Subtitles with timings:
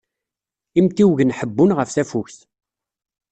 [0.79, 2.39] Imtiwgen ḥebbun ɣef tafukt.